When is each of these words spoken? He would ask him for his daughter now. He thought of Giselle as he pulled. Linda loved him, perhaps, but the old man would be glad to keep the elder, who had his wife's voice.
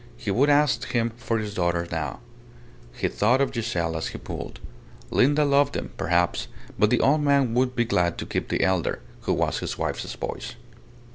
He 0.17 0.31
would 0.31 0.49
ask 0.49 0.93
him 0.93 1.11
for 1.15 1.37
his 1.37 1.53
daughter 1.53 1.87
now. 1.91 2.21
He 2.91 3.07
thought 3.07 3.39
of 3.39 3.53
Giselle 3.53 3.95
as 3.95 4.07
he 4.07 4.17
pulled. 4.17 4.59
Linda 5.11 5.45
loved 5.45 5.75
him, 5.77 5.91
perhaps, 5.95 6.47
but 6.79 6.89
the 6.89 7.01
old 7.01 7.21
man 7.21 7.53
would 7.53 7.75
be 7.75 7.85
glad 7.85 8.17
to 8.17 8.25
keep 8.25 8.47
the 8.49 8.63
elder, 8.63 8.99
who 9.25 9.45
had 9.45 9.53
his 9.57 9.77
wife's 9.77 10.11
voice. 10.15 10.55